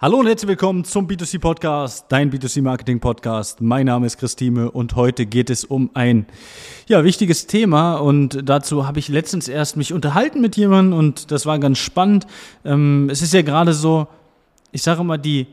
Hallo 0.00 0.18
und 0.18 0.28
herzlich 0.28 0.46
willkommen 0.46 0.84
zum 0.84 1.08
B2C 1.08 1.40
Podcast, 1.40 2.06
dein 2.08 2.30
B2C 2.30 2.62
Marketing 2.62 3.00
Podcast. 3.00 3.60
Mein 3.60 3.86
Name 3.86 4.06
ist 4.06 4.16
Christine 4.16 4.70
und 4.70 4.94
heute 4.94 5.26
geht 5.26 5.50
es 5.50 5.64
um 5.64 5.90
ein 5.94 6.26
ja, 6.86 7.02
wichtiges 7.02 7.48
Thema 7.48 7.96
und 7.96 8.48
dazu 8.48 8.86
habe 8.86 9.00
ich 9.00 9.08
letztens 9.08 9.48
erst 9.48 9.76
mich 9.76 9.92
unterhalten 9.92 10.40
mit 10.40 10.56
jemandem 10.56 10.96
und 10.96 11.32
das 11.32 11.46
war 11.46 11.58
ganz 11.58 11.78
spannend. 11.78 12.28
Ähm, 12.64 13.08
es 13.10 13.22
ist 13.22 13.34
ja 13.34 13.42
gerade 13.42 13.72
so, 13.72 14.06
ich 14.70 14.82
sage 14.82 15.02
mal, 15.02 15.18
die 15.18 15.48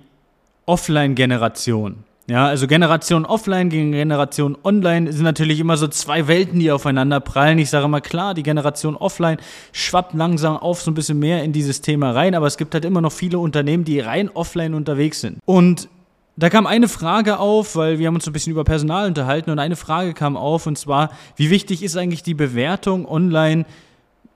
Offline-Generation. 0.67 2.03
Ja, 2.27 2.47
also 2.47 2.65
Generation 2.65 3.23
Offline 3.23 3.69
gegen 3.69 3.91
Generation 3.91 4.57
Online 4.63 5.13
sind 5.13 5.23
natürlich 5.23 5.59
immer 5.59 5.77
so 5.77 5.87
zwei 5.87 6.27
Welten, 6.27 6.59
die 6.59 6.71
aufeinander 6.71 7.19
prallen. 7.19 7.59
Ich 7.59 7.69
sage 7.69 7.87
mal 7.87 8.01
klar, 8.01 8.33
die 8.33 8.41
Generation 8.41 8.95
Offline 8.95 9.37
schwappt 9.73 10.15
langsam 10.15 10.57
auf 10.57 10.81
so 10.81 10.89
ein 10.89 10.95
bisschen 10.95 11.19
mehr 11.19 11.43
in 11.43 11.53
dieses 11.53 11.81
Thema 11.81 12.11
rein, 12.11 12.33
aber 12.33 12.47
es 12.47 12.57
gibt 12.57 12.73
halt 12.73 12.83
immer 12.83 12.99
noch 12.99 13.11
viele 13.11 13.37
Unternehmen, 13.37 13.85
die 13.85 13.99
rein 13.99 14.29
offline 14.33 14.73
unterwegs 14.73 15.21
sind. 15.21 15.37
Und 15.45 15.87
da 16.35 16.49
kam 16.49 16.65
eine 16.65 16.87
Frage 16.87 17.37
auf, 17.37 17.75
weil 17.75 17.99
wir 17.99 18.07
haben 18.07 18.15
uns 18.15 18.25
ein 18.25 18.33
bisschen 18.33 18.51
über 18.51 18.63
Personal 18.63 19.07
unterhalten 19.07 19.51
und 19.51 19.59
eine 19.59 19.75
Frage 19.75 20.15
kam 20.15 20.35
auf 20.35 20.65
und 20.65 20.79
zwar, 20.79 21.11
wie 21.35 21.51
wichtig 21.51 21.83
ist 21.83 21.95
eigentlich 21.95 22.23
die 22.23 22.33
Bewertung 22.33 23.07
online, 23.07 23.65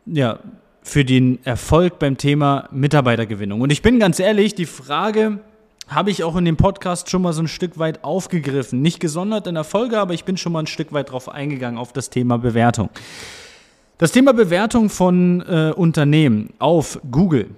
ja, 0.05 0.37
für 0.83 1.03
den 1.03 1.39
Erfolg 1.43 1.99
beim 1.99 2.17
Thema 2.17 2.69
Mitarbeitergewinnung? 2.71 3.61
Und 3.61 3.71
ich 3.71 3.81
bin 3.81 3.99
ganz 3.99 4.19
ehrlich, 4.19 4.53
die 4.53 4.65
Frage 4.65 5.39
habe 5.89 6.11
ich 6.11 6.23
auch 6.23 6.35
in 6.35 6.45
dem 6.45 6.57
Podcast 6.57 7.09
schon 7.09 7.21
mal 7.21 7.33
so 7.33 7.41
ein 7.41 7.47
Stück 7.47 7.79
weit 7.79 8.03
aufgegriffen. 8.03 8.81
Nicht 8.81 8.99
gesondert 8.99 9.47
in 9.47 9.55
der 9.55 9.63
Folge, 9.63 9.99
aber 9.99 10.13
ich 10.13 10.23
bin 10.23 10.37
schon 10.37 10.53
mal 10.53 10.59
ein 10.59 10.67
Stück 10.67 10.93
weit 10.93 11.11
drauf 11.11 11.29
eingegangen, 11.29 11.79
auf 11.79 11.93
das 11.93 12.09
Thema 12.09 12.37
Bewertung. 12.37 12.89
Das 13.97 14.11
Thema 14.11 14.33
Bewertung 14.33 14.89
von 14.89 15.41
äh, 15.41 15.73
Unternehmen 15.75 16.53
auf 16.59 16.99
Google 17.11 17.49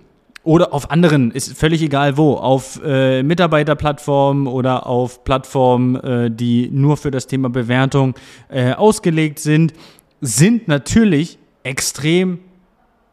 oder 0.43 0.73
auf 0.73 0.89
anderen, 0.89 1.29
ist 1.31 1.55
völlig 1.55 1.83
egal 1.83 2.17
wo, 2.17 2.33
auf 2.33 2.81
äh, 2.83 3.21
Mitarbeiterplattformen 3.21 4.47
oder 4.47 4.87
auf 4.87 5.23
Plattformen, 5.23 5.95
äh, 5.97 6.31
die 6.31 6.69
nur 6.71 6.97
für 6.97 7.11
das 7.11 7.27
Thema 7.27 7.49
Bewertung 7.49 8.15
äh, 8.49 8.73
ausgelegt 8.73 9.37
sind, 9.37 9.73
sind 10.19 10.67
natürlich 10.67 11.37
extrem 11.61 12.39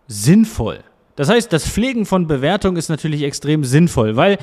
sinnvoll. 0.07 0.79
Das 1.17 1.29
heißt, 1.29 1.53
das 1.53 1.69
Pflegen 1.69 2.07
von 2.07 2.27
Bewertung 2.27 2.77
ist 2.77 2.89
natürlich 2.89 3.25
extrem 3.25 3.65
sinnvoll, 3.65 4.17
weil 4.17 4.39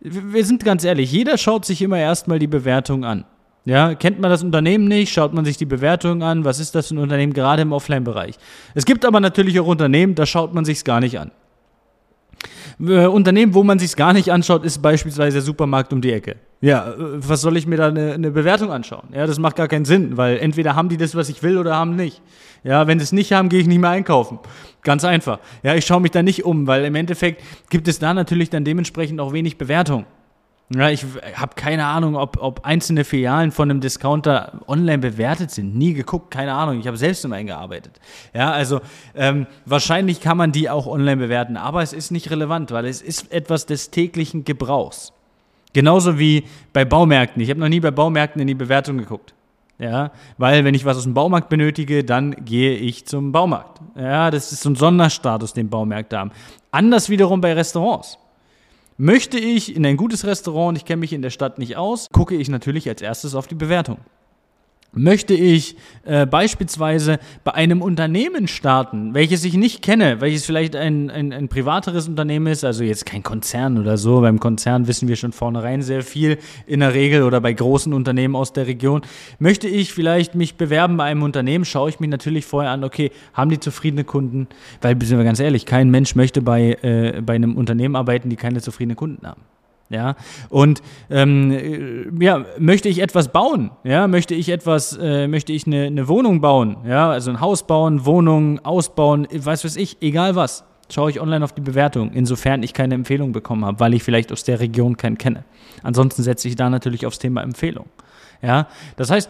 wir 0.00 0.44
sind 0.44 0.64
ganz 0.64 0.84
ehrlich, 0.84 1.12
jeder 1.12 1.36
schaut 1.38 1.64
sich 1.64 1.82
immer 1.82 1.98
erstmal 1.98 2.38
die 2.38 2.46
Bewertung 2.46 3.04
an. 3.04 3.24
Ja, 3.66 3.94
kennt 3.94 4.20
man 4.20 4.30
das 4.30 4.42
Unternehmen 4.42 4.86
nicht, 4.86 5.12
schaut 5.12 5.34
man 5.34 5.44
sich 5.44 5.58
die 5.58 5.66
Bewertung 5.66 6.22
an, 6.22 6.44
was 6.44 6.58
ist 6.58 6.74
das 6.74 6.88
für 6.88 6.94
ein 6.94 6.98
Unternehmen, 6.98 7.34
gerade 7.34 7.62
im 7.62 7.72
Offline-Bereich. 7.72 8.36
Es 8.74 8.86
gibt 8.86 9.04
aber 9.04 9.20
natürlich 9.20 9.60
auch 9.60 9.66
Unternehmen, 9.66 10.14
da 10.14 10.24
schaut 10.24 10.54
man 10.54 10.64
sich 10.64 10.78
es 10.78 10.84
gar 10.84 11.00
nicht 11.00 11.18
an. 11.18 11.30
Unternehmen, 12.78 13.52
wo 13.52 13.62
man 13.62 13.78
sich 13.78 13.94
gar 13.94 14.14
nicht 14.14 14.32
anschaut, 14.32 14.64
ist 14.64 14.80
beispielsweise 14.80 15.34
der 15.34 15.42
Supermarkt 15.42 15.92
um 15.92 16.00
die 16.00 16.12
Ecke. 16.12 16.36
Ja, 16.60 16.90
äh, 16.90 16.94
was 16.98 17.40
soll 17.40 17.56
ich 17.56 17.66
mir 17.66 17.76
da 17.76 17.88
eine, 17.88 18.12
eine, 18.12 18.30
Bewertung 18.30 18.70
anschauen? 18.70 19.08
Ja, 19.14 19.26
das 19.26 19.38
macht 19.38 19.56
gar 19.56 19.68
keinen 19.68 19.86
Sinn, 19.86 20.16
weil 20.16 20.38
entweder 20.38 20.76
haben 20.76 20.88
die 20.88 20.98
das, 20.98 21.14
was 21.14 21.28
ich 21.28 21.42
will, 21.42 21.56
oder 21.56 21.74
haben 21.74 21.96
nicht. 21.96 22.20
Ja, 22.62 22.86
wenn 22.86 22.98
sie 22.98 23.04
es 23.04 23.12
nicht 23.12 23.32
haben, 23.32 23.48
gehe 23.48 23.60
ich 23.60 23.66
nicht 23.66 23.78
mehr 23.78 23.90
einkaufen. 23.90 24.38
Ganz 24.82 25.04
einfach. 25.04 25.38
Ja, 25.62 25.74
ich 25.74 25.86
schaue 25.86 26.00
mich 26.00 26.10
da 26.10 26.22
nicht 26.22 26.44
um, 26.44 26.66
weil 26.66 26.84
im 26.84 26.94
Endeffekt 26.94 27.42
gibt 27.70 27.88
es 27.88 27.98
da 27.98 28.12
natürlich 28.12 28.50
dann 28.50 28.64
dementsprechend 28.64 29.20
auch 29.20 29.32
wenig 29.32 29.56
Bewertung. 29.56 30.04
Ja, 30.72 30.88
ich 30.88 31.04
habe 31.34 31.54
keine 31.56 31.86
Ahnung, 31.86 32.14
ob, 32.14 32.36
ob 32.40 32.64
einzelne 32.64 33.04
Filialen 33.04 33.50
von 33.50 33.70
einem 33.70 33.80
Discounter 33.80 34.60
online 34.68 34.98
bewertet 34.98 35.50
sind. 35.50 35.74
Nie 35.74 35.94
geguckt, 35.94 36.30
keine 36.30 36.52
Ahnung. 36.52 36.78
Ich 36.78 36.86
habe 36.86 36.96
selbst 36.96 37.24
immer 37.24 37.36
eingearbeitet. 37.36 37.98
Ja, 38.34 38.52
also 38.52 38.80
ähm, 39.16 39.46
wahrscheinlich 39.64 40.20
kann 40.20 40.36
man 40.36 40.52
die 40.52 40.70
auch 40.70 40.86
online 40.86 41.16
bewerten, 41.16 41.56
aber 41.56 41.82
es 41.82 41.92
ist 41.92 42.12
nicht 42.12 42.30
relevant, 42.30 42.70
weil 42.70 42.84
es 42.84 43.02
ist 43.02 43.32
etwas 43.32 43.66
des 43.66 43.90
täglichen 43.90 44.44
Gebrauchs. 44.44 45.12
Genauso 45.72 46.18
wie 46.18 46.44
bei 46.72 46.84
Baumärkten. 46.84 47.42
Ich 47.42 47.50
habe 47.50 47.60
noch 47.60 47.68
nie 47.68 47.80
bei 47.80 47.90
Baumärkten 47.90 48.40
in 48.40 48.48
die 48.48 48.54
Bewertung 48.54 48.98
geguckt. 48.98 49.34
Ja, 49.78 50.12
weil 50.36 50.64
wenn 50.64 50.74
ich 50.74 50.84
was 50.84 50.98
aus 50.98 51.04
dem 51.04 51.14
Baumarkt 51.14 51.48
benötige, 51.48 52.04
dann 52.04 52.44
gehe 52.44 52.74
ich 52.74 53.06
zum 53.06 53.32
Baumarkt. 53.32 53.80
Ja, 53.96 54.30
das 54.30 54.52
ist 54.52 54.62
so 54.62 54.68
ein 54.68 54.76
Sonderstatus, 54.76 55.54
den 55.54 55.70
Baumärkte 55.70 56.18
haben. 56.18 56.32
Anders 56.70 57.08
wiederum 57.08 57.40
bei 57.40 57.54
Restaurants. 57.54 58.18
Möchte 58.98 59.38
ich 59.38 59.74
in 59.74 59.86
ein 59.86 59.96
gutes 59.96 60.26
Restaurant, 60.26 60.76
ich 60.76 60.84
kenne 60.84 61.00
mich 61.00 61.14
in 61.14 61.22
der 61.22 61.30
Stadt 61.30 61.58
nicht 61.58 61.78
aus, 61.78 62.08
gucke 62.12 62.34
ich 62.34 62.50
natürlich 62.50 62.86
als 62.90 63.00
erstes 63.00 63.34
auf 63.34 63.46
die 63.46 63.54
Bewertung. 63.54 63.96
Möchte 64.92 65.34
ich 65.34 65.76
äh, 66.04 66.26
beispielsweise 66.26 67.20
bei 67.44 67.54
einem 67.54 67.80
Unternehmen 67.80 68.48
starten, 68.48 69.14
welches 69.14 69.44
ich 69.44 69.54
nicht 69.54 69.82
kenne, 69.82 70.20
welches 70.20 70.44
vielleicht 70.44 70.74
ein, 70.74 71.10
ein, 71.10 71.32
ein 71.32 71.48
privateres 71.48 72.08
Unternehmen 72.08 72.48
ist, 72.48 72.64
also 72.64 72.82
jetzt 72.82 73.06
kein 73.06 73.22
Konzern 73.22 73.78
oder 73.78 73.96
so, 73.96 74.20
beim 74.20 74.40
Konzern 74.40 74.88
wissen 74.88 75.06
wir 75.06 75.14
schon 75.14 75.30
vornherein 75.30 75.82
sehr 75.82 76.02
viel 76.02 76.38
in 76.66 76.80
der 76.80 76.92
Regel 76.92 77.22
oder 77.22 77.40
bei 77.40 77.52
großen 77.52 77.92
Unternehmen 77.92 78.34
aus 78.34 78.52
der 78.52 78.66
Region, 78.66 79.02
möchte 79.38 79.68
ich 79.68 79.92
vielleicht 79.92 80.34
mich 80.34 80.56
bewerben 80.56 80.96
bei 80.96 81.04
einem 81.04 81.22
Unternehmen, 81.22 81.64
schaue 81.64 81.90
ich 81.90 82.00
mich 82.00 82.10
natürlich 82.10 82.44
vorher 82.44 82.72
an, 82.72 82.82
okay, 82.82 83.12
haben 83.32 83.50
die 83.50 83.60
zufriedene 83.60 84.02
Kunden, 84.02 84.48
weil, 84.80 85.00
sind 85.02 85.18
wir 85.18 85.24
ganz 85.24 85.38
ehrlich, 85.38 85.66
kein 85.66 85.90
Mensch 85.90 86.16
möchte 86.16 86.42
bei, 86.42 86.76
äh, 86.82 87.22
bei 87.24 87.34
einem 87.34 87.56
Unternehmen 87.56 87.94
arbeiten, 87.94 88.28
die 88.28 88.36
keine 88.36 88.60
zufriedenen 88.60 88.96
Kunden 88.96 89.24
haben. 89.24 89.42
Ja, 89.90 90.14
und 90.50 90.82
ähm, 91.10 91.50
äh, 91.50 92.24
ja, 92.24 92.44
möchte 92.58 92.88
ich 92.88 93.00
etwas 93.00 93.32
bauen? 93.32 93.72
Ja, 93.82 94.06
möchte 94.06 94.36
ich 94.36 94.48
etwas, 94.48 94.96
äh, 94.96 95.26
möchte 95.26 95.52
ich 95.52 95.66
eine, 95.66 95.86
eine 95.86 96.06
Wohnung 96.06 96.40
bauen? 96.40 96.76
Ja, 96.86 97.10
also 97.10 97.32
ein 97.32 97.40
Haus 97.40 97.66
bauen, 97.66 98.06
Wohnung 98.06 98.64
ausbauen, 98.64 99.26
weiß 99.32 99.64
was 99.64 99.74
ich, 99.74 100.00
egal 100.00 100.36
was. 100.36 100.64
Schaue 100.92 101.10
ich 101.10 101.20
online 101.20 101.44
auf 101.44 101.52
die 101.52 101.60
Bewertung, 101.60 102.12
insofern 102.12 102.62
ich 102.62 102.72
keine 102.72 102.94
Empfehlung 102.94 103.32
bekommen 103.32 103.64
habe, 103.64 103.80
weil 103.80 103.94
ich 103.94 104.04
vielleicht 104.04 104.30
aus 104.32 104.44
der 104.44 104.60
Region 104.60 104.96
keinen 104.96 105.18
kenne. 105.18 105.44
Ansonsten 105.82 106.22
setze 106.22 106.46
ich 106.46 106.54
da 106.54 106.70
natürlich 106.70 107.04
aufs 107.04 107.18
Thema 107.18 107.42
Empfehlung. 107.42 107.86
Ja, 108.42 108.68
das 108.96 109.10
heißt, 109.10 109.28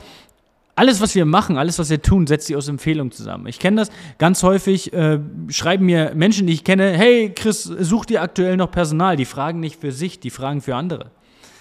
alles, 0.80 1.02
was 1.02 1.14
wir 1.14 1.26
machen, 1.26 1.58
alles, 1.58 1.78
was 1.78 1.90
wir 1.90 2.00
tun, 2.00 2.26
setzt 2.26 2.46
sich 2.46 2.56
aus 2.56 2.66
Empfehlungen 2.66 3.12
zusammen. 3.12 3.46
Ich 3.48 3.58
kenne 3.58 3.82
das 3.82 3.90
ganz 4.16 4.42
häufig, 4.42 4.94
äh, 4.94 5.18
schreiben 5.50 5.84
mir 5.84 6.12
Menschen, 6.14 6.46
die 6.46 6.54
ich 6.54 6.64
kenne, 6.64 6.92
hey 6.96 7.34
Chris, 7.36 7.64
such 7.64 8.06
dir 8.06 8.22
aktuell 8.22 8.56
noch 8.56 8.70
Personal. 8.70 9.16
Die 9.16 9.26
fragen 9.26 9.60
nicht 9.60 9.78
für 9.78 9.92
sich, 9.92 10.20
die 10.20 10.30
fragen 10.30 10.62
für 10.62 10.74
andere. 10.74 11.10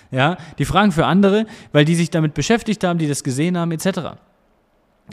Ja, 0.10 0.38
die 0.58 0.64
fragen 0.64 0.94
für 0.94 1.06
andere, 1.06 1.48
weil 1.74 1.84
die 1.84 1.96
sich 1.96 2.12
damit 2.12 2.34
beschäftigt 2.34 2.82
haben, 2.86 2.98
die 2.98 3.10
das 3.10 3.26
gesehen 3.26 3.58
haben, 3.58 3.74
etc. 3.74 4.16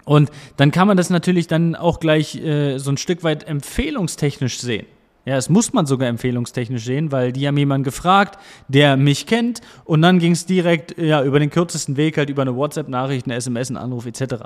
Und 0.04 0.30
dann 0.56 0.70
kann 0.70 0.86
man 0.86 0.96
das 0.96 1.10
natürlich 1.10 1.48
dann 1.48 1.74
auch 1.74 1.98
gleich 1.98 2.36
äh, 2.36 2.78
so 2.78 2.92
ein 2.92 2.98
Stück 2.98 3.24
weit 3.24 3.48
empfehlungstechnisch 3.48 4.60
sehen. 4.60 4.86
Ja, 5.26 5.37
es 5.37 5.48
muss 5.48 5.72
man 5.72 5.87
sogar 5.87 6.09
empfehlungstechnisch 6.09 6.84
sehen, 6.84 7.10
weil 7.10 7.32
die 7.32 7.48
haben 7.48 7.59
jemanden 7.59 7.82
gefragt, 7.82 8.38
der 8.69 8.97
mich 8.97 9.26
kennt 9.26 9.60
und 9.84 10.00
dann 10.00 10.20
ging 10.20 10.31
es 10.31 10.47
direkt 10.47 10.97
ja, 10.98 11.25
über 11.25 11.41
den 11.41 11.50
kürzesten 11.50 11.97
Weg, 11.97 12.16
halt 12.16 12.31
über 12.31 12.42
eine 12.42 12.54
WhatsApp-Nachricht, 12.54 13.26
eine 13.26 13.34
SMS, 13.34 13.69
einen 13.69 13.76
Anruf 13.76 14.06
etc. 14.06 14.44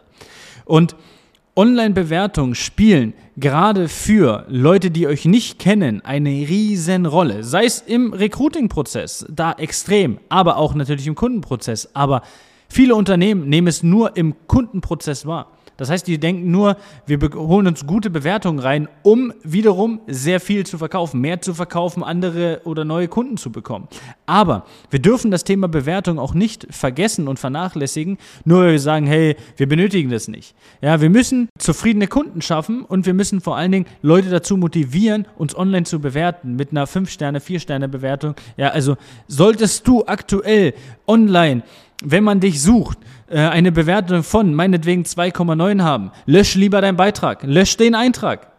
Und 0.65 0.97
Online-Bewertungen 1.55 2.55
spielen 2.55 3.13
gerade 3.37 3.89
für 3.89 4.47
Leute, 4.49 4.91
die 4.91 5.07
euch 5.07 5.27
nicht 5.27 5.59
kennen, 5.59 6.03
eine 6.03 6.31
riesen 6.31 7.05
Rolle. 7.05 7.45
Sei 7.45 7.67
es 7.67 7.83
im 7.83 8.15
Recruiting-Prozess, 8.15 9.27
da 9.29 9.53
extrem, 9.53 10.19
aber 10.31 10.57
auch 10.57 10.75
natürlich 10.75 11.07
im 11.07 11.15
Kundenprozess. 11.15 11.91
Aber 11.93 12.23
viele 12.71 12.95
Unternehmen 12.95 13.51
nehmen 13.51 13.69
es 13.69 13.83
nur 13.83 14.17
im 14.17 14.35
Kundenprozess 14.47 15.27
wahr. 15.27 15.49
Das 15.81 15.89
heißt, 15.89 16.07
die 16.07 16.21
denken 16.21 16.51
nur, 16.51 16.77
wir 17.07 17.19
holen 17.35 17.67
uns 17.67 17.87
gute 17.87 18.11
Bewertungen 18.11 18.59
rein, 18.59 18.87
um 19.03 19.33
wiederum 19.43 20.03
sehr 20.07 20.39
viel 20.39 20.67
zu 20.67 20.77
verkaufen, 20.77 21.23
mehr 21.23 21.41
zu 21.41 21.55
verkaufen, 21.55 22.05
andere 22.05 22.61
oder 22.65 22.85
neue 22.85 23.09
Kunden 23.09 23.39
zu 23.39 23.51
bekommen. 23.51 23.89
Aber 24.27 24.67
wir 24.91 24.99
dürfen 24.99 25.31
das 25.31 25.43
Thema 25.43 25.69
Bewertung 25.69 26.19
auch 26.19 26.35
nicht 26.35 26.67
vergessen 26.69 27.29
und 27.29 27.39
vernachlässigen, 27.39 28.19
nur 28.45 28.61
weil 28.61 28.73
wir 28.73 28.79
sagen, 28.79 29.07
hey, 29.07 29.37
wir 29.57 29.67
benötigen 29.67 30.11
das 30.11 30.29
nicht. 30.29 30.55
Ja, 30.83 31.01
wir 31.01 31.09
müssen 31.09 31.49
zufriedene 31.57 32.09
Kunden 32.09 32.43
schaffen 32.43 32.85
und 32.85 33.07
wir 33.07 33.15
müssen 33.15 33.41
vor 33.41 33.57
allen 33.57 33.73
Dingen 33.73 33.87
Leute 34.03 34.29
dazu 34.29 34.59
motivieren, 34.59 35.27
uns 35.39 35.57
online 35.57 35.85
zu 35.85 35.99
bewerten 35.99 36.57
mit 36.57 36.73
einer 36.73 36.87
5-Sterne, 36.87 37.39
4-Sterne-Bewertung. 37.39 38.35
Ja, 38.59 38.69
also 38.69 38.99
solltest 39.29 39.89
du 39.89 40.05
aktuell 40.05 40.75
online 41.07 41.63
wenn 42.03 42.25
man 42.25 42.41
dich 42.41 42.63
sucht, 42.63 42.99
äh, 43.29 43.39
eine 43.39 43.73
Bewertung 43.73 44.23
von 44.23 44.55
meinetwegen 44.55 45.05
2,9 45.05 45.83
haben, 45.83 46.11
lösch 46.27 46.55
lieber 46.55 46.81
deinen 46.81 46.97
Beitrag, 46.97 47.43
lösch 47.43 47.77
den 47.77 47.95
Eintrag. 47.95 48.51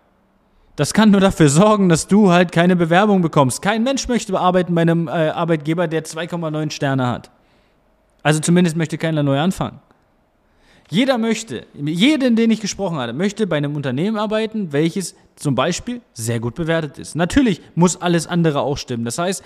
Das 0.76 0.94
kann 0.94 1.12
nur 1.12 1.22
dafür 1.22 1.50
sorgen, 1.50 1.90
dass 1.90 2.08
du 2.08 2.32
halt 2.32 2.52
keine 2.52 2.76
Bewerbung 2.76 3.22
bekommst. 3.22 3.62
Kein 3.62 3.84
Mensch 3.84 4.08
möchte 4.08 4.40
arbeiten 4.40 4.74
bei 4.74 4.82
einem 4.82 5.08
äh, 5.08 5.12
Arbeitgeber, 5.12 5.88
der 5.88 6.06
2,9 6.06 6.72
Sterne 6.72 7.08
hat. 7.08 7.30
Also 8.24 8.40
zumindest 8.40 8.78
möchte 8.78 8.98
keiner 8.98 9.24
neu 9.24 9.40
anfangen. 9.40 9.80
Jeder 10.90 11.18
möchte, 11.18 11.66
jeden, 11.74 12.36
den 12.36 12.52
ich 12.52 12.60
gesprochen 12.60 12.98
hatte, 12.98 13.14
möchte 13.14 13.48
bei 13.48 13.58
einem 13.58 13.76
Unternehmen 13.78 14.18
arbeiten, 14.18 14.74
welches 14.74 15.16
zum 15.38 15.56
Beispiel 15.56 16.02
sehr 16.14 16.42
gut 16.42 16.56
bewertet 16.56 17.00
ist. 17.00 17.16
Natürlich 17.16 17.62
muss 17.76 18.02
alles 18.02 18.28
andere 18.28 18.60
auch 18.60 18.78
stimmen. 18.78 19.06
Das 19.06 19.18
heißt, 19.18 19.42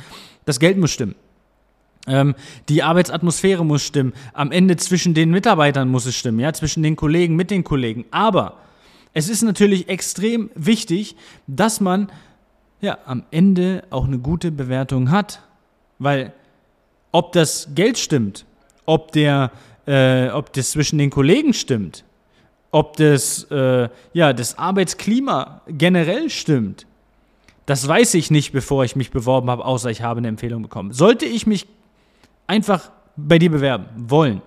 das 0.45 0.59
Geld 0.59 0.77
muss 0.77 0.91
stimmen. 0.91 1.15
Ähm, 2.07 2.35
die 2.69 2.83
Arbeitsatmosphäre 2.83 3.65
muss 3.65 3.83
stimmen. 3.83 4.13
Am 4.33 4.51
Ende 4.51 4.75
zwischen 4.77 5.13
den 5.13 5.31
Mitarbeitern 5.31 5.89
muss 5.89 6.05
es 6.05 6.15
stimmen, 6.15 6.39
ja, 6.39 6.53
zwischen 6.53 6.83
den 6.83 6.95
Kollegen, 6.95 7.35
mit 7.35 7.51
den 7.51 7.63
Kollegen. 7.63 8.05
Aber 8.11 8.57
es 9.13 9.29
ist 9.29 9.41
natürlich 9.41 9.89
extrem 9.89 10.49
wichtig, 10.55 11.15
dass 11.47 11.79
man 11.79 12.11
ja 12.81 12.97
am 13.05 13.23
Ende 13.31 13.83
auch 13.89 14.05
eine 14.05 14.19
gute 14.19 14.51
Bewertung 14.51 15.09
hat. 15.09 15.41
Weil 15.97 16.33
ob 17.11 17.31
das 17.31 17.69
Geld 17.73 17.97
stimmt, 17.97 18.45
ob 18.85 19.11
der, 19.13 19.51
äh, 19.87 20.29
ob 20.29 20.53
das 20.53 20.71
zwischen 20.71 20.97
den 20.97 21.09
Kollegen 21.09 21.53
stimmt, 21.53 22.03
ob 22.71 22.97
das, 22.97 23.45
äh, 23.51 23.87
ja, 24.13 24.33
das 24.33 24.57
Arbeitsklima 24.57 25.61
generell 25.67 26.29
stimmt, 26.29 26.85
das 27.65 27.87
weiß 27.87 28.13
ich 28.15 28.29
nicht, 28.29 28.51
bevor 28.51 28.83
ich 28.83 28.95
mich 28.95 29.11
beworben 29.11 29.49
habe, 29.49 29.65
außer 29.65 29.89
ich 29.89 30.01
habe 30.01 30.17
eine 30.19 30.27
Empfehlung 30.27 30.61
bekommen. 30.61 30.91
Sollte 30.91 31.25
ich 31.25 31.47
mich 31.47 31.67
einfach 32.47 32.91
bei 33.15 33.39
dir 33.39 33.51
bewerben 33.51 33.87
wollen, 34.09 34.41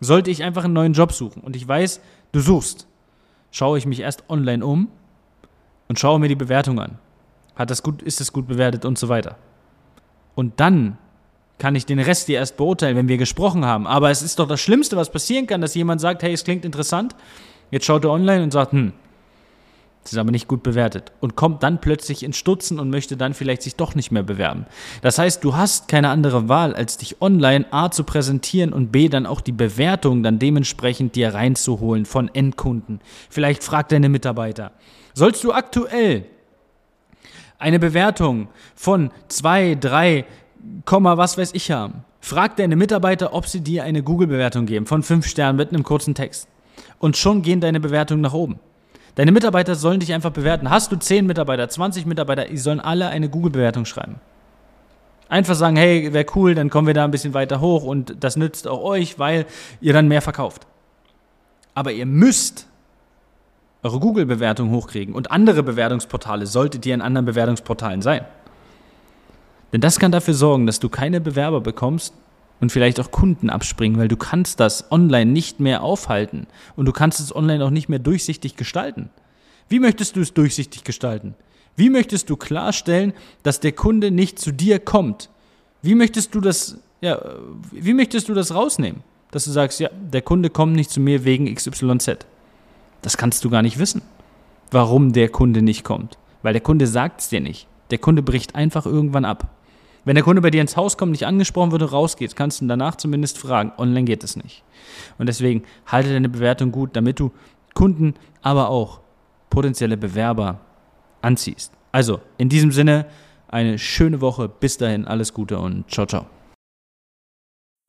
sollte 0.00 0.30
ich 0.30 0.42
einfach 0.42 0.64
einen 0.64 0.74
neuen 0.74 0.92
Job 0.92 1.12
suchen 1.12 1.42
und 1.42 1.56
ich 1.56 1.66
weiß, 1.66 2.00
du 2.32 2.40
suchst, 2.40 2.86
schaue 3.50 3.78
ich 3.78 3.86
mich 3.86 4.00
erst 4.00 4.28
online 4.28 4.64
um 4.64 4.88
und 5.88 5.98
schaue 5.98 6.18
mir 6.18 6.28
die 6.28 6.34
Bewertung 6.34 6.80
an. 6.80 6.98
Hat 7.54 7.70
das 7.70 7.82
gut, 7.82 8.02
ist 8.02 8.20
das 8.20 8.32
gut 8.32 8.46
bewertet 8.46 8.84
und 8.84 8.98
so 8.98 9.08
weiter. 9.08 9.36
Und 10.34 10.60
dann 10.60 10.98
kann 11.58 11.74
ich 11.74 11.86
den 11.86 11.98
Rest 11.98 12.28
dir 12.28 12.38
erst 12.38 12.58
beurteilen, 12.58 12.96
wenn 12.96 13.08
wir 13.08 13.16
gesprochen 13.16 13.64
haben. 13.64 13.86
Aber 13.86 14.10
es 14.10 14.22
ist 14.22 14.38
doch 14.38 14.46
das 14.46 14.60
Schlimmste, 14.60 14.96
was 14.96 15.10
passieren 15.10 15.46
kann, 15.46 15.62
dass 15.62 15.74
jemand 15.74 16.02
sagt, 16.02 16.22
hey, 16.22 16.32
es 16.32 16.44
klingt 16.44 16.66
interessant. 16.66 17.16
Jetzt 17.70 17.86
schaut 17.86 18.04
er 18.04 18.10
online 18.10 18.42
und 18.42 18.52
sagt, 18.52 18.72
hm, 18.72 18.92
das 20.06 20.12
ist 20.12 20.18
aber 20.18 20.30
nicht 20.30 20.46
gut 20.46 20.62
bewertet 20.62 21.10
und 21.20 21.34
kommt 21.34 21.64
dann 21.64 21.80
plötzlich 21.80 22.22
ins 22.22 22.36
Stutzen 22.36 22.78
und 22.78 22.90
möchte 22.90 23.16
dann 23.16 23.34
vielleicht 23.34 23.62
sich 23.62 23.74
doch 23.74 23.96
nicht 23.96 24.12
mehr 24.12 24.22
bewerben. 24.22 24.66
Das 25.02 25.18
heißt, 25.18 25.42
du 25.42 25.56
hast 25.56 25.88
keine 25.88 26.10
andere 26.10 26.48
Wahl, 26.48 26.76
als 26.76 26.96
dich 26.96 27.20
online 27.20 27.66
A 27.72 27.90
zu 27.90 28.04
präsentieren 28.04 28.72
und 28.72 28.92
B 28.92 29.08
dann 29.08 29.26
auch 29.26 29.40
die 29.40 29.50
Bewertung 29.50 30.22
dann 30.22 30.38
dementsprechend 30.38 31.16
dir 31.16 31.34
reinzuholen 31.34 32.06
von 32.06 32.32
Endkunden. 32.32 33.00
Vielleicht 33.28 33.64
frag 33.64 33.88
deine 33.88 34.08
Mitarbeiter. 34.08 34.70
Sollst 35.12 35.42
du 35.42 35.52
aktuell 35.52 36.26
eine 37.58 37.80
Bewertung 37.80 38.46
von 38.76 39.10
zwei, 39.26 39.74
drei, 39.74 40.24
Komma, 40.84 41.16
was 41.16 41.36
weiß 41.36 41.50
ich 41.54 41.72
haben, 41.72 42.04
frag 42.20 42.54
deine 42.54 42.76
Mitarbeiter, 42.76 43.34
ob 43.34 43.48
sie 43.48 43.60
dir 43.60 43.82
eine 43.82 44.04
Google-Bewertung 44.04 44.66
geben 44.66 44.86
von 44.86 45.02
fünf 45.02 45.26
Sternen 45.26 45.56
mit 45.56 45.70
einem 45.70 45.82
kurzen 45.82 46.14
Text. 46.14 46.46
Und 47.00 47.16
schon 47.16 47.42
gehen 47.42 47.60
deine 47.60 47.80
Bewertungen 47.80 48.20
nach 48.20 48.34
oben. 48.34 48.60
Deine 49.16 49.32
Mitarbeiter 49.32 49.74
sollen 49.74 49.98
dich 50.00 50.12
einfach 50.12 50.30
bewerten. 50.30 50.70
Hast 50.70 50.92
du 50.92 50.96
10 50.96 51.26
Mitarbeiter, 51.26 51.68
20 51.68 52.04
Mitarbeiter, 52.04 52.44
die 52.44 52.58
sollen 52.58 52.80
alle 52.80 53.08
eine 53.08 53.30
Google-Bewertung 53.30 53.86
schreiben. 53.86 54.20
Einfach 55.28 55.54
sagen, 55.54 55.76
hey, 55.76 56.12
wäre 56.12 56.26
cool, 56.36 56.54
dann 56.54 56.70
kommen 56.70 56.86
wir 56.86 56.94
da 56.94 57.04
ein 57.04 57.10
bisschen 57.10 57.34
weiter 57.34 57.60
hoch 57.60 57.82
und 57.82 58.14
das 58.20 58.36
nützt 58.36 58.68
auch 58.68 58.82
euch, 58.82 59.18
weil 59.18 59.46
ihr 59.80 59.94
dann 59.94 60.06
mehr 60.06 60.20
verkauft. 60.20 60.66
Aber 61.74 61.92
ihr 61.92 62.06
müsst 62.06 62.68
eure 63.82 63.98
Google-Bewertung 64.00 64.70
hochkriegen 64.70 65.14
und 65.14 65.30
andere 65.30 65.62
Bewertungsportale 65.62 66.46
solltet 66.46 66.84
ihr 66.84 66.94
in 66.94 67.00
anderen 67.00 67.24
Bewertungsportalen 67.24 68.02
sein. 68.02 68.24
Denn 69.72 69.80
das 69.80 69.98
kann 69.98 70.12
dafür 70.12 70.34
sorgen, 70.34 70.66
dass 70.66 70.78
du 70.78 70.90
keine 70.90 71.22
Bewerber 71.22 71.62
bekommst, 71.62 72.14
und 72.60 72.72
vielleicht 72.72 73.00
auch 73.00 73.10
Kunden 73.10 73.50
abspringen, 73.50 73.98
weil 73.98 74.08
du 74.08 74.16
kannst 74.16 74.60
das 74.60 74.90
online 74.90 75.30
nicht 75.30 75.60
mehr 75.60 75.82
aufhalten 75.82 76.46
und 76.74 76.86
du 76.86 76.92
kannst 76.92 77.20
es 77.20 77.34
online 77.34 77.64
auch 77.64 77.70
nicht 77.70 77.88
mehr 77.88 77.98
durchsichtig 77.98 78.56
gestalten. 78.56 79.10
Wie 79.68 79.80
möchtest 79.80 80.16
du 80.16 80.20
es 80.20 80.32
durchsichtig 80.32 80.84
gestalten? 80.84 81.34
Wie 81.76 81.90
möchtest 81.90 82.30
du 82.30 82.36
klarstellen, 82.36 83.12
dass 83.42 83.60
der 83.60 83.72
Kunde 83.72 84.10
nicht 84.10 84.38
zu 84.38 84.52
dir 84.52 84.78
kommt? 84.78 85.28
Wie 85.82 85.94
möchtest 85.94 86.34
du 86.34 86.40
das, 86.40 86.78
ja, 87.00 87.20
wie 87.70 87.94
möchtest 87.94 88.28
du 88.28 88.34
das 88.34 88.54
rausnehmen? 88.54 89.02
Dass 89.30 89.44
du 89.44 89.50
sagst, 89.50 89.80
ja, 89.80 89.90
der 89.92 90.22
Kunde 90.22 90.48
kommt 90.48 90.74
nicht 90.74 90.90
zu 90.90 91.00
mir 91.00 91.24
wegen 91.24 91.52
XYZ. 91.54 92.26
Das 93.02 93.16
kannst 93.16 93.44
du 93.44 93.50
gar 93.50 93.62
nicht 93.62 93.78
wissen, 93.78 94.02
warum 94.70 95.12
der 95.12 95.28
Kunde 95.28 95.60
nicht 95.60 95.84
kommt. 95.84 96.16
Weil 96.42 96.54
der 96.54 96.62
Kunde 96.62 96.86
sagt 96.86 97.20
es 97.20 97.28
dir 97.28 97.40
nicht. 97.40 97.66
Der 97.90 97.98
Kunde 97.98 98.22
bricht 98.22 98.54
einfach 98.54 98.86
irgendwann 98.86 99.24
ab. 99.24 99.48
Wenn 100.06 100.14
der 100.14 100.22
Kunde 100.22 100.40
bei 100.40 100.50
dir 100.50 100.60
ins 100.60 100.76
Haus 100.76 100.96
kommt, 100.96 101.10
nicht 101.10 101.26
angesprochen 101.26 101.72
wird 101.72 101.82
und 101.82 101.92
rausgeht, 101.92 102.36
kannst 102.36 102.60
du 102.60 102.64
ihn 102.64 102.68
danach 102.68 102.94
zumindest 102.94 103.38
fragen. 103.38 103.72
Online 103.76 104.04
geht 104.04 104.22
es 104.22 104.36
nicht. 104.36 104.62
Und 105.18 105.26
deswegen 105.26 105.64
halte 105.84 106.12
deine 106.12 106.28
Bewertung 106.28 106.70
gut, 106.70 106.94
damit 106.94 107.18
du 107.18 107.32
Kunden, 107.74 108.14
aber 108.40 108.68
auch 108.68 109.00
potenzielle 109.50 109.96
Bewerber 109.96 110.60
anziehst. 111.22 111.72
Also, 111.90 112.20
in 112.38 112.48
diesem 112.48 112.70
Sinne, 112.70 113.06
eine 113.48 113.80
schöne 113.80 114.20
Woche. 114.20 114.48
Bis 114.48 114.78
dahin, 114.78 115.06
alles 115.06 115.34
Gute 115.34 115.58
und 115.58 115.90
ciao, 115.90 116.06
ciao. 116.06 116.26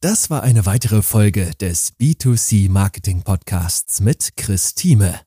Das 0.01 0.31
war 0.31 0.41
eine 0.41 0.65
weitere 0.65 1.03
Folge 1.03 1.51
des 1.61 1.93
B2C 1.99 2.69
Marketing 2.69 3.21
Podcasts 3.21 3.99
mit 4.01 4.31
Chris 4.35 4.73
Thieme. 4.73 5.26